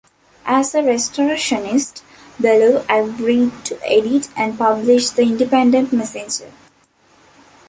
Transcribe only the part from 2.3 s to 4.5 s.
Ballou agreed to edit